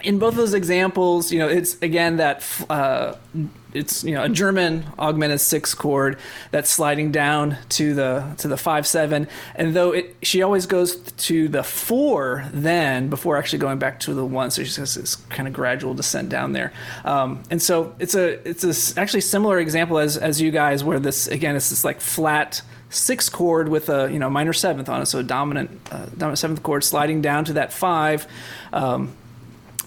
in 0.04 0.20
both 0.20 0.36
those 0.36 0.54
examples, 0.54 1.32
you 1.32 1.40
know, 1.40 1.48
it's 1.48 1.82
again 1.82 2.18
that 2.18 2.44
uh, 2.70 3.16
it's 3.74 4.04
you 4.04 4.14
know 4.14 4.24
a 4.24 4.30
German 4.30 4.86
augmented 4.98 5.42
six 5.42 5.74
chord 5.74 6.18
that's 6.52 6.70
sliding 6.70 7.12
down 7.12 7.58
to 7.70 7.94
the 7.94 8.36
to 8.38 8.48
the 8.48 8.58
five 8.58 8.88
seven, 8.88 9.28
and 9.56 9.74
though 9.76 9.92
it 9.92 10.16
she 10.22 10.42
always 10.42 10.66
goes 10.66 10.96
to 10.96 11.48
the 11.48 11.64
four 11.64 12.46
then 12.54 13.10
before 13.10 13.38
actually 13.38 13.60
going 13.60 13.80
back 13.80 14.00
to 14.02 14.14
the 14.14 14.26
one, 14.26 14.52
so 14.52 14.64
she 14.64 14.80
has 14.80 14.96
this 14.96 15.16
kind 15.16 15.48
of 15.48 15.54
gradual 15.54 15.94
descent 15.94 16.30
down 16.30 16.54
there. 16.54 16.72
Um, 17.06 17.44
and 17.50 17.62
so 17.62 17.96
it's 18.00 18.16
a 18.16 18.48
it's 18.48 18.64
a 18.64 19.00
actually 19.00 19.22
similar 19.22 19.60
example 19.60 19.98
as 19.98 20.18
as 20.18 20.42
you 20.42 20.52
guys 20.52 20.84
where 20.84 21.00
this 21.00 21.28
again 21.28 21.56
it's 21.56 21.70
this 21.70 21.84
like 21.84 22.02
flat 22.02 22.62
sixth 22.90 23.32
chord 23.32 23.70
with 23.70 23.90
a 23.90 24.12
you 24.12 24.20
know 24.20 24.30
minor 24.30 24.54
seventh 24.54 24.90
on 24.90 25.02
it, 25.02 25.06
so 25.08 25.20
a 25.20 25.24
dominant 25.24 25.70
uh, 25.92 26.06
dominant 26.18 26.40
seventh 26.40 26.64
chord 26.64 26.84
sliding 26.84 27.22
down 27.22 27.46
to 27.46 27.54
that 27.54 27.74
five, 27.74 28.28
um, 28.74 29.16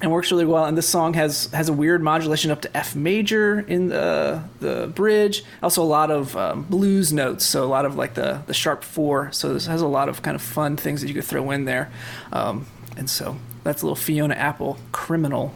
and 0.03 0.11
works 0.11 0.31
really 0.31 0.47
well. 0.47 0.65
And 0.65 0.77
this 0.79 0.89
song 0.89 1.15
has 1.15 1.47
has 1.53 1.69
a 1.69 1.73
weird 1.73 2.03
modulation 2.03 2.51
up 2.51 2.61
to 2.63 2.77
F 2.77 2.95
major 2.97 3.61
in 3.61 3.89
the 3.89 4.43
the 4.61 4.91
bridge. 4.95 5.45
Also 5.63 5.83
a 5.83 5.85
lot 5.85 6.11
of 6.11 6.37
um, 6.37 6.63
blues 6.63 7.13
notes, 7.13 7.45
so 7.45 7.65
a 7.65 7.67
lot 7.67 7.85
of 7.85 7.97
like 7.97 8.15
the 8.15 8.43
the 8.47 8.55
sharp 8.55 8.83
four. 8.85 9.31
So 9.33 9.53
this 9.55 9.67
has 9.67 9.83
a 9.83 9.87
lot 9.89 10.09
of 10.09 10.23
kind 10.23 10.35
of 10.35 10.43
fun 10.43 10.77
things 10.77 11.01
that 11.03 11.09
you 11.09 11.15
could 11.15 11.25
throw 11.25 11.51
in 11.51 11.65
there. 11.67 11.91
Um, 12.33 12.67
and 12.97 13.09
so 13.11 13.37
that's 13.65 13.83
a 13.83 13.87
little 13.87 13.97
Fiona 13.97 14.35
Apple 14.35 14.79
criminal. 14.93 15.55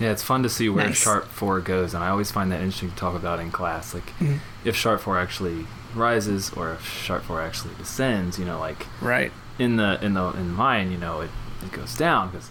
Yeah, 0.00 0.12
it's 0.12 0.22
fun 0.22 0.42
to 0.44 0.48
see 0.48 0.70
where 0.70 0.86
Nice. 0.86 0.96
sharp 1.02 1.26
four 1.26 1.60
goes, 1.60 1.92
and 1.92 2.02
I 2.02 2.08
always 2.08 2.30
find 2.30 2.50
that 2.52 2.60
interesting 2.60 2.90
to 2.90 2.96
talk 2.96 3.14
about 3.14 3.38
in 3.38 3.50
class. 3.50 3.92
Like, 3.92 4.06
Mm-hmm. 4.18 4.36
if 4.64 4.74
sharp 4.74 5.02
four 5.02 5.18
actually 5.18 5.66
rises 5.94 6.50
or 6.54 6.72
if 6.72 6.86
sharp 6.86 7.24
four 7.24 7.42
actually 7.42 7.74
descends. 7.74 8.38
You 8.38 8.46
know, 8.46 8.58
like 8.58 8.86
Right. 9.02 9.30
in 9.58 9.76
the 9.76 9.98
in 10.02 10.14
the 10.14 10.30
in 10.30 10.52
mine, 10.54 10.90
you 10.90 10.96
know, 10.96 11.20
it, 11.20 11.30
it 11.62 11.72
goes 11.72 11.94
down 11.96 12.30
because. 12.30 12.48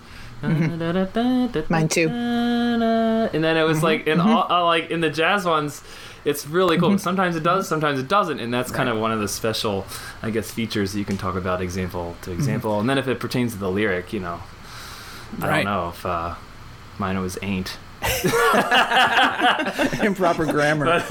Mine 1.69 1.87
too. 1.89 2.07
And 2.09 3.43
then 3.43 3.57
it 3.57 3.63
was 3.63 3.83
like 3.83 4.07
in 4.07 4.19
all 4.19 4.47
uh, 4.49 4.63
like 4.65 4.89
in 4.89 5.01
the 5.01 5.09
jazz 5.09 5.45
ones, 5.45 5.83
it's 6.25 6.47
really 6.47 6.77
cool. 6.77 6.97
Sometimes 6.97 7.35
it 7.35 7.43
does, 7.43 7.67
sometimes 7.67 7.99
it 7.99 8.07
doesn't, 8.07 8.39
and 8.39 8.53
that's 8.53 8.71
kind 8.71 8.89
of 8.89 8.97
one 8.97 9.11
of 9.11 9.19
the 9.19 9.27
special, 9.27 9.85
I 10.21 10.29
guess, 10.31 10.49
features 10.51 10.93
that 10.93 10.99
you 10.99 11.05
can 11.05 11.17
talk 11.17 11.35
about 11.35 11.61
example 11.61 12.15
to 12.23 12.31
example. 12.31 12.79
And 12.79 12.89
then 12.89 12.97
if 12.97 13.07
it 13.07 13.19
pertains 13.19 13.53
to 13.53 13.59
the 13.59 13.69
lyric, 13.71 14.13
you 14.13 14.19
know, 14.19 14.41
I 15.41 15.47
Right. 15.47 15.55
don't 15.63 15.65
know 15.65 15.89
if 15.89 16.05
uh, 16.05 16.35
mine 16.97 17.19
was 17.19 17.37
ain't. 17.41 17.77
improper 20.03 20.45
grammar. 20.45 20.85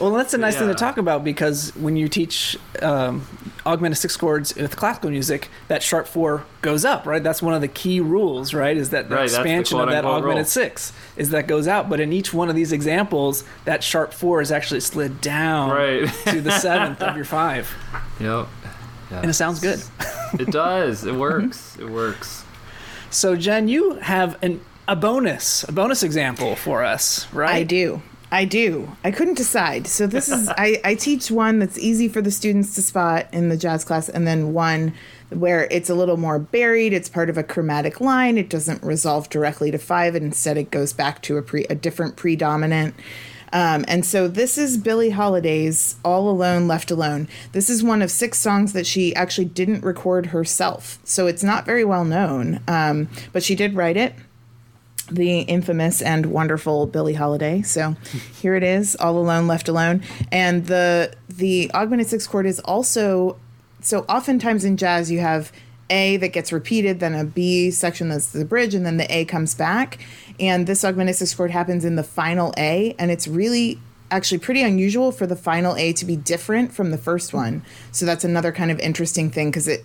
well, 0.00 0.10
that's 0.12 0.34
a 0.34 0.38
nice 0.38 0.56
thing 0.56 0.68
to 0.68 0.74
talk 0.74 0.96
about 0.98 1.24
because 1.24 1.74
when 1.76 1.96
you 1.96 2.08
teach 2.08 2.56
um, 2.80 3.26
augmented 3.66 3.98
six 3.98 4.16
chords 4.16 4.54
with 4.54 4.76
classical 4.76 5.10
music, 5.10 5.48
that 5.68 5.82
sharp 5.82 6.06
four 6.06 6.44
goes 6.62 6.84
up, 6.84 7.06
right? 7.06 7.22
That's 7.22 7.42
one 7.42 7.54
of 7.54 7.60
the 7.60 7.68
key 7.68 8.00
rules, 8.00 8.54
right? 8.54 8.76
Is 8.76 8.90
that 8.90 9.08
the 9.08 9.14
Right, 9.14 9.20
that's 9.22 9.34
the 9.34 9.40
expansion 9.40 9.80
of 9.80 9.88
that 9.90 10.04
augmented 10.04 10.36
rule. 10.38 10.44
six 10.44 10.92
is 11.16 11.30
that 11.30 11.46
goes 11.46 11.68
out, 11.68 11.88
but 11.88 12.00
in 12.00 12.12
each 12.12 12.32
one 12.34 12.48
of 12.48 12.54
these 12.56 12.72
examples, 12.72 13.44
that 13.64 13.82
sharp 13.84 14.12
four 14.12 14.40
is 14.40 14.50
actually 14.52 14.80
slid 14.80 15.20
down 15.20 15.70
Right. 15.70 16.08
to 16.26 16.40
the 16.40 16.50
seventh 16.58 17.02
of 17.02 17.16
your 17.16 17.24
five, 17.24 17.68
Yep. 18.20 18.48
Yeah. 19.10 19.20
and 19.20 19.30
it 19.30 19.34
sounds 19.34 19.60
good. 19.60 19.82
It 20.40 20.50
does. 20.50 21.04
It 21.04 21.14
works. 21.14 21.76
It 21.78 21.88
works. 21.90 22.44
So, 23.10 23.36
Jen, 23.36 23.68
you 23.68 23.96
have 23.96 24.38
an 24.42 24.62
a 24.88 24.96
bonus, 24.96 25.64
a 25.64 25.72
bonus 25.72 26.02
example 26.02 26.56
for 26.56 26.82
us, 26.82 27.32
right? 27.32 27.54
I 27.54 27.62
do. 27.62 28.02
I 28.32 28.46
do. 28.46 28.96
I 29.04 29.10
couldn't 29.10 29.36
decide. 29.36 29.86
So 29.86 30.06
this 30.06 30.28
is 30.28 30.48
I, 30.56 30.80
I 30.84 30.94
teach 30.94 31.30
one 31.30 31.58
that's 31.58 31.78
easy 31.78 32.08
for 32.08 32.22
the 32.22 32.30
students 32.30 32.74
to 32.74 32.82
spot 32.82 33.28
in 33.32 33.50
the 33.50 33.56
jazz 33.56 33.84
class, 33.84 34.08
and 34.08 34.26
then 34.26 34.54
one 34.54 34.94
where 35.28 35.68
it's 35.70 35.90
a 35.90 35.94
little 35.94 36.16
more 36.16 36.38
buried. 36.38 36.92
It's 36.92 37.08
part 37.08 37.30
of 37.30 37.38
a 37.38 37.42
chromatic 37.42 38.00
line. 38.00 38.38
It 38.38 38.48
doesn't 38.48 38.82
resolve 38.82 39.28
directly 39.28 39.70
to 39.70 39.78
five, 39.78 40.14
and 40.14 40.24
instead 40.24 40.56
it 40.56 40.70
goes 40.70 40.92
back 40.92 41.22
to 41.22 41.36
a 41.36 41.42
pre 41.42 41.64
a 41.64 41.74
different 41.74 42.16
predominant. 42.16 42.94
Um, 43.54 43.84
and 43.86 44.06
so 44.06 44.28
this 44.28 44.56
is 44.56 44.78
Billie 44.78 45.10
Holiday's 45.10 45.96
"All 46.02 46.30
Alone, 46.30 46.66
Left 46.66 46.90
Alone." 46.90 47.28
This 47.52 47.68
is 47.68 47.84
one 47.84 48.00
of 48.00 48.10
six 48.10 48.38
songs 48.38 48.72
that 48.72 48.86
she 48.86 49.14
actually 49.14 49.44
didn't 49.44 49.84
record 49.84 50.26
herself, 50.26 50.98
so 51.04 51.26
it's 51.26 51.44
not 51.44 51.66
very 51.66 51.84
well 51.84 52.06
known. 52.06 52.60
Um, 52.66 53.10
but 53.34 53.42
she 53.42 53.54
did 53.54 53.74
write 53.74 53.98
it 53.98 54.14
the 55.10 55.40
infamous 55.40 56.00
and 56.00 56.26
wonderful 56.26 56.86
Billie 56.86 57.14
Holiday. 57.14 57.62
So 57.62 57.96
here 58.40 58.54
it 58.54 58.62
is, 58.62 58.96
all 58.96 59.18
alone, 59.18 59.46
left 59.46 59.68
alone. 59.68 60.02
And 60.30 60.66
the 60.66 61.14
the 61.28 61.70
augmented 61.74 62.08
sixth 62.08 62.28
chord 62.28 62.46
is 62.46 62.60
also 62.60 63.38
so 63.80 64.00
oftentimes 64.08 64.64
in 64.64 64.76
jazz 64.76 65.10
you 65.10 65.20
have 65.20 65.52
A 65.90 66.16
that 66.18 66.28
gets 66.28 66.52
repeated, 66.52 67.00
then 67.00 67.14
a 67.14 67.24
B 67.24 67.70
section 67.70 68.08
that's 68.08 68.32
the 68.32 68.44
bridge, 68.44 68.74
and 68.74 68.86
then 68.86 68.96
the 68.96 69.12
A 69.14 69.24
comes 69.24 69.54
back. 69.54 69.98
And 70.40 70.66
this 70.66 70.84
augmented 70.84 71.16
sixth 71.16 71.36
chord 71.36 71.50
happens 71.50 71.84
in 71.84 71.96
the 71.96 72.04
final 72.04 72.54
A, 72.56 72.94
and 72.98 73.10
it's 73.10 73.26
really 73.26 73.80
actually 74.10 74.38
pretty 74.38 74.62
unusual 74.62 75.10
for 75.10 75.26
the 75.26 75.34
final 75.34 75.74
A 75.76 75.92
to 75.94 76.04
be 76.04 76.16
different 76.16 76.72
from 76.72 76.90
the 76.90 76.98
first 76.98 77.32
one. 77.32 77.62
So 77.92 78.04
that's 78.04 78.24
another 78.24 78.52
kind 78.52 78.70
of 78.70 78.78
interesting 78.78 79.30
thing 79.30 79.50
because 79.50 79.66
it 79.66 79.84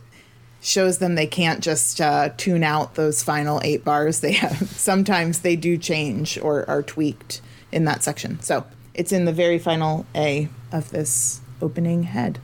shows 0.61 0.97
them 0.97 1.15
they 1.15 1.27
can't 1.27 1.63
just 1.63 2.01
uh, 2.01 2.29
tune 2.37 2.63
out 2.63 2.95
those 2.95 3.23
final 3.23 3.61
eight 3.63 3.83
bars. 3.83 4.19
They 4.19 4.33
have 4.33 4.69
sometimes 4.75 5.39
they 5.39 5.55
do 5.55 5.77
change 5.77 6.37
or 6.37 6.67
are 6.69 6.83
tweaked 6.83 7.41
in 7.71 7.85
that 7.85 8.03
section. 8.03 8.39
So 8.41 8.65
it's 8.93 9.11
in 9.11 9.25
the 9.25 9.33
very 9.33 9.59
final 9.59 10.05
A 10.15 10.49
of 10.71 10.89
this 10.89 11.41
opening 11.61 12.03
head. 12.03 12.39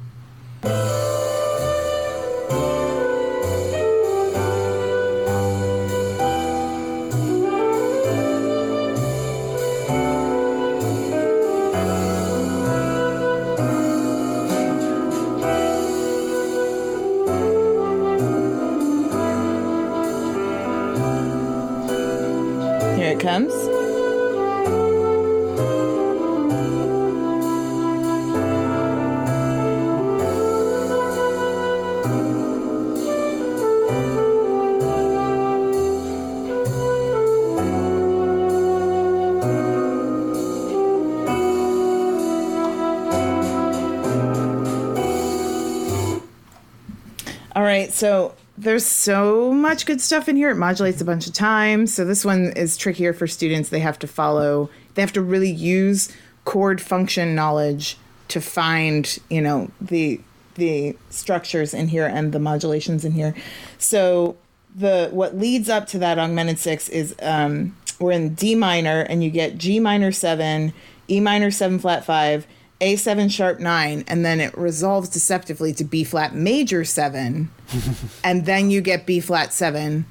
All 47.63 47.69
right, 47.69 47.93
so 47.93 48.35
there's 48.57 48.85
so 48.85 49.53
much 49.53 49.85
good 49.85 50.01
stuff 50.01 50.27
in 50.27 50.35
here. 50.35 50.49
It 50.49 50.55
modulates 50.55 50.99
a 50.99 51.05
bunch 51.05 51.27
of 51.27 51.33
times. 51.33 51.93
So 51.93 52.03
this 52.03 52.25
one 52.25 52.51
is 52.57 52.75
trickier 52.75 53.13
for 53.13 53.25
students. 53.25 53.69
They 53.69 53.79
have 53.79 53.97
to 53.99 54.05
follow, 54.05 54.69
they 54.95 55.01
have 55.01 55.13
to 55.13 55.21
really 55.21 55.49
use 55.49 56.11
chord 56.43 56.81
function 56.81 57.35
knowledge 57.35 57.97
to 58.27 58.41
find, 58.41 59.17
you 59.29 59.39
know, 59.39 59.71
the 59.79 60.19
the 60.55 60.97
structures 61.09 61.73
in 61.73 61.87
here 61.87 62.05
and 62.05 62.33
the 62.33 62.39
modulations 62.39 63.05
in 63.05 63.13
here. 63.13 63.33
So 63.77 64.35
the 64.75 65.07
what 65.13 65.37
leads 65.37 65.69
up 65.69 65.87
to 65.87 65.99
that 65.99 66.19
augmented 66.19 66.59
six 66.59 66.89
is 66.89 67.15
um 67.21 67.77
we're 67.97 68.11
in 68.11 68.33
D 68.33 68.55
minor 68.55 69.03
and 69.03 69.23
you 69.23 69.29
get 69.29 69.57
G 69.57 69.79
minor 69.79 70.11
seven, 70.11 70.73
E 71.09 71.21
minor 71.21 71.49
seven 71.49 71.79
flat 71.79 72.03
five, 72.03 72.45
A7 72.83 73.31
sharp 73.31 73.59
nine, 73.59 74.03
and 74.07 74.25
then 74.25 74.41
it 74.41 74.57
resolves 74.57 75.07
deceptively 75.07 75.73
to 75.73 75.85
B 75.85 76.03
flat 76.03 76.35
major 76.35 76.83
seven, 76.83 77.49
and 78.23 78.45
then 78.45 78.69
you 78.69 78.81
get 78.81 79.05
B 79.05 79.21
flat 79.21 79.53
seven, 79.53 80.05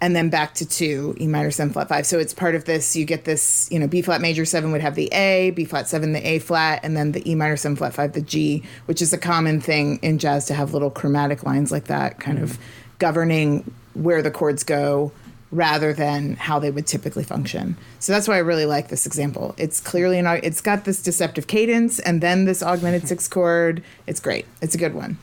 and 0.00 0.16
then 0.16 0.30
back 0.30 0.54
to 0.54 0.66
two, 0.66 1.14
E 1.20 1.26
minor 1.26 1.50
seven 1.50 1.70
flat 1.72 1.88
five. 1.88 2.06
So 2.06 2.18
it's 2.18 2.32
part 2.32 2.54
of 2.54 2.64
this. 2.64 2.96
You 2.96 3.04
get 3.04 3.26
this, 3.26 3.68
you 3.70 3.78
know, 3.78 3.86
B 3.86 4.00
flat 4.00 4.22
major 4.22 4.46
seven 4.46 4.72
would 4.72 4.80
have 4.80 4.94
the 4.94 5.12
A, 5.12 5.50
B 5.50 5.66
flat 5.66 5.86
seven 5.86 6.14
the 6.14 6.26
A 6.26 6.38
flat, 6.38 6.80
and 6.82 6.96
then 6.96 7.12
the 7.12 7.30
E 7.30 7.34
minor 7.34 7.58
seven 7.58 7.76
flat 7.76 7.92
five 7.92 8.14
the 8.14 8.22
G, 8.22 8.62
which 8.86 9.02
is 9.02 9.12
a 9.12 9.18
common 9.18 9.60
thing 9.60 9.98
in 10.00 10.18
jazz 10.18 10.46
to 10.46 10.54
have 10.54 10.72
little 10.72 10.90
chromatic 10.90 11.42
lines 11.42 11.70
like 11.70 11.84
that, 11.84 12.20
kind 12.20 12.38
of 12.38 12.52
mm-hmm. 12.52 12.62
governing 13.00 13.74
where 13.92 14.22
the 14.22 14.30
chords 14.30 14.64
go 14.64 15.12
rather 15.54 15.92
than 15.92 16.34
how 16.36 16.58
they 16.58 16.70
would 16.70 16.86
typically 16.86 17.24
function. 17.24 17.76
So 18.00 18.12
that's 18.12 18.26
why 18.26 18.34
I 18.34 18.38
really 18.38 18.66
like 18.66 18.88
this 18.88 19.06
example. 19.06 19.54
It's 19.56 19.80
clearly 19.80 20.18
an 20.18 20.26
it's 20.42 20.60
got 20.60 20.84
this 20.84 21.00
deceptive 21.02 21.46
cadence 21.46 22.00
and 22.00 22.20
then 22.20 22.44
this 22.44 22.62
augmented 22.62 23.06
six 23.08 23.28
chord. 23.28 23.82
It's 24.06 24.20
great. 24.20 24.46
It's 24.60 24.74
a 24.74 24.78
good 24.78 24.94
one. 24.94 25.16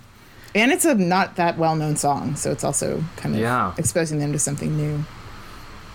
And 0.55 0.71
it's 0.71 0.85
a 0.85 0.95
not 0.95 1.35
that 1.35 1.57
well-known 1.57 1.95
song, 1.95 2.35
so 2.35 2.51
it's 2.51 2.63
also 2.63 3.03
kind 3.17 3.35
of 3.35 3.41
Yeah. 3.41 3.73
exposing 3.77 4.19
them 4.19 4.31
to 4.33 4.39
something 4.39 4.75
new. 4.75 5.03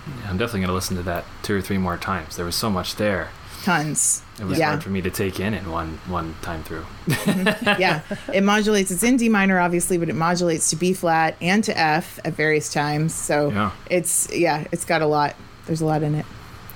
Yeah, 0.06 0.30
I'm 0.30 0.38
definitely 0.38 0.60
going 0.60 0.68
to 0.68 0.74
listen 0.74 0.96
to 0.96 1.02
that 1.04 1.24
two 1.42 1.56
or 1.56 1.60
three 1.60 1.78
more 1.78 1.96
times. 1.96 2.36
There 2.36 2.44
was 2.44 2.56
so 2.56 2.70
much 2.70 2.96
there. 2.96 3.30
Tons. 3.62 4.22
It 4.38 4.44
was 4.44 4.58
yeah. 4.58 4.68
hard 4.68 4.82
for 4.84 4.90
me 4.90 5.00
to 5.02 5.10
take 5.10 5.40
in 5.40 5.52
in 5.52 5.70
one 5.70 5.98
one 6.06 6.36
time 6.42 6.62
through. 6.62 6.84
Mm-hmm. 7.06 7.80
yeah, 7.80 8.02
it 8.32 8.42
modulates. 8.42 8.90
It's 8.90 9.02
in 9.02 9.16
D 9.16 9.28
minor, 9.28 9.58
obviously, 9.58 9.98
but 9.98 10.08
it 10.08 10.14
modulates 10.14 10.70
to 10.70 10.76
B 10.76 10.92
flat 10.92 11.36
and 11.40 11.64
to 11.64 11.76
F 11.76 12.20
at 12.24 12.34
various 12.34 12.72
times. 12.72 13.12
So 13.12 13.50
Yeah. 13.50 13.70
it's 13.90 14.32
yeah, 14.32 14.66
it's 14.70 14.84
got 14.84 15.02
a 15.02 15.06
lot. 15.06 15.34
There's 15.66 15.80
a 15.80 15.86
lot 15.86 16.02
in 16.02 16.14
it. 16.14 16.26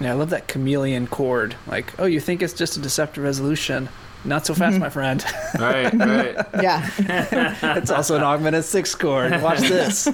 Yeah, 0.00 0.12
I 0.12 0.14
love 0.14 0.30
that 0.30 0.48
chameleon 0.48 1.06
chord. 1.06 1.54
Like, 1.66 1.92
oh, 2.00 2.06
you 2.06 2.20
think 2.20 2.42
it's 2.42 2.54
just 2.54 2.76
a 2.76 2.80
deceptive 2.80 3.22
resolution? 3.22 3.88
Not 4.24 4.46
so 4.46 4.54
fast, 4.54 4.74
mm-hmm. 4.74 4.82
my 4.82 4.90
friend. 4.90 5.24
right, 5.58 5.92
right. 5.94 6.36
Yeah, 6.62 6.88
it's 7.76 7.90
also 7.90 8.16
an 8.16 8.22
augmented 8.22 8.64
six 8.64 8.94
chord. 8.94 9.40
Watch 9.40 9.60
this. 9.60 10.08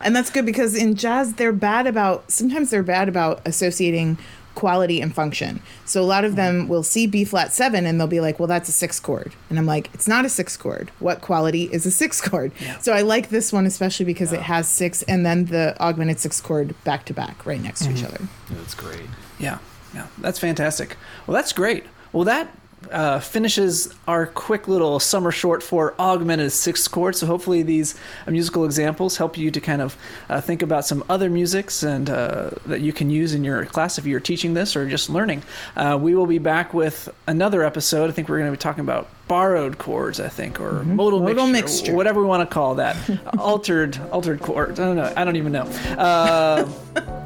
And 0.00 0.14
that's 0.14 0.30
good 0.30 0.46
because 0.46 0.74
in 0.74 0.94
jazz 0.94 1.34
they're 1.34 1.52
bad 1.52 1.86
about. 1.86 2.30
Sometimes 2.30 2.70
they're 2.70 2.82
bad 2.82 3.08
about 3.08 3.40
associating 3.44 4.18
quality 4.54 5.00
and 5.00 5.14
function. 5.14 5.62
So 5.84 6.02
a 6.02 6.04
lot 6.04 6.24
of 6.24 6.36
them 6.36 6.68
will 6.68 6.82
see 6.82 7.06
B 7.06 7.24
flat 7.24 7.52
seven 7.52 7.86
and 7.86 7.98
they'll 7.98 8.06
be 8.06 8.20
like, 8.20 8.38
well, 8.38 8.48
that's 8.48 8.68
a 8.68 8.72
six 8.72 8.98
chord. 9.00 9.32
And 9.48 9.58
I'm 9.58 9.66
like, 9.66 9.88
it's 9.94 10.08
not 10.08 10.24
a 10.24 10.28
six 10.28 10.56
chord. 10.56 10.90
What 10.98 11.20
quality 11.20 11.64
is 11.64 11.86
a 11.86 11.90
six 11.90 12.20
chord? 12.20 12.52
So 12.80 12.92
I 12.92 13.02
like 13.02 13.30
this 13.30 13.52
one 13.52 13.64
especially 13.64 14.06
because 14.06 14.32
it 14.32 14.40
has 14.40 14.68
six 14.68 15.02
and 15.02 15.24
then 15.24 15.46
the 15.46 15.80
augmented 15.80 16.18
six 16.18 16.40
chord 16.40 16.74
back 16.84 17.04
to 17.06 17.14
back 17.14 17.46
right 17.46 17.60
next 17.60 17.84
to 17.84 17.90
each 17.90 17.98
mm-hmm. 17.98 18.06
other. 18.06 18.28
That's 18.50 18.74
great. 18.74 19.08
Yeah, 19.38 19.58
yeah, 19.94 20.08
that's 20.18 20.38
fantastic. 20.38 20.96
Well, 21.26 21.34
that's 21.34 21.52
great. 21.52 21.84
Well, 22.12 22.24
that 22.24 22.54
uh, 22.90 23.20
finishes 23.20 23.94
our 24.08 24.26
quick 24.26 24.66
little 24.66 24.98
summer 24.98 25.30
short 25.30 25.62
for 25.62 25.94
augmented 26.00 26.50
sixth 26.50 26.90
chord. 26.90 27.14
So 27.14 27.26
hopefully 27.26 27.62
these 27.62 27.94
uh, 28.26 28.30
musical 28.30 28.64
examples 28.64 29.16
help 29.16 29.36
you 29.36 29.50
to 29.50 29.60
kind 29.60 29.82
of 29.82 29.96
uh, 30.28 30.40
think 30.40 30.62
about 30.62 30.86
some 30.86 31.04
other 31.08 31.28
musics 31.30 31.82
and 31.82 32.08
uh, 32.08 32.50
that 32.66 32.80
you 32.80 32.92
can 32.92 33.10
use 33.10 33.34
in 33.34 33.44
your 33.44 33.64
class 33.66 33.98
if 33.98 34.06
you're 34.06 34.18
teaching 34.20 34.54
this 34.54 34.74
or 34.76 34.88
just 34.88 35.10
learning. 35.10 35.42
Uh, 35.76 35.98
we 36.00 36.14
will 36.14 36.26
be 36.26 36.38
back 36.38 36.72
with 36.74 37.08
another 37.26 37.62
episode. 37.64 38.08
I 38.10 38.12
think 38.12 38.28
we're 38.28 38.38
going 38.38 38.50
to 38.50 38.56
be 38.56 38.60
talking 38.60 38.80
about 38.82 39.08
borrowed 39.28 39.78
chords, 39.78 40.18
I 40.18 40.28
think, 40.28 40.58
or 40.60 40.82
modal, 40.82 41.20
Modal 41.20 41.46
mixture, 41.46 41.52
mixture. 41.76 41.94
whatever 41.94 42.20
we 42.20 42.26
want 42.26 42.48
to 42.48 42.52
call 42.52 42.76
that. 42.76 42.96
altered, 43.38 43.96
altered 44.10 44.40
chords. 44.40 44.80
I 44.80 44.84
don't 44.86 44.96
know. 44.96 45.12
I 45.16 45.24
don't 45.24 45.36
even 45.36 45.52
know. 45.52 45.64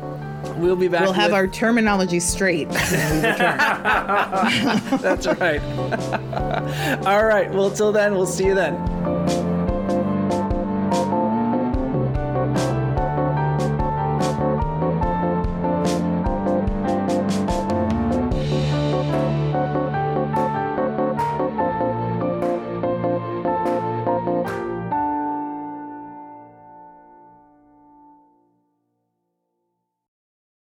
We'll 0.65 0.77
be 0.77 0.89
back. 0.89 1.03
We'll 1.03 1.13
have 1.13 1.27
with- 1.27 1.35
our 1.35 1.47
terminology 1.47 2.19
straight. 2.21 2.69
when 2.69 2.77
we 2.77 3.17
return. 3.29 3.37
That's 5.03 5.27
right. 5.27 5.61
All 7.07 7.27
right. 7.27 7.53
Well, 7.53 7.71
till 7.71 7.93
then, 7.93 8.15
we'll 8.15 8.27
see 8.27 8.47
you 8.47 8.55
then. 8.55 8.75